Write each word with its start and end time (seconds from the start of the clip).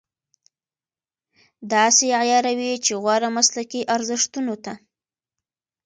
داسې 1.73 2.05
عیاروي 2.21 2.73
چې 2.85 2.93
غوره 3.03 3.29
مسلکي 3.37 3.81
ارزښتونو 3.95 4.55
ته. 4.63 4.73